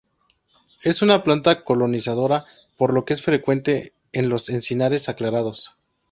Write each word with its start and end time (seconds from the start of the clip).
Es 0.83 1.03
una 1.03 1.23
planta 1.23 1.63
colonizadora, 1.63 2.43
por 2.75 2.91
lo 2.91 3.05
que 3.05 3.13
es 3.13 3.21
frecuente 3.21 3.93
en 4.13 4.29
los 4.29 4.49
encinares 4.49 5.09
aclarados. 5.09 5.75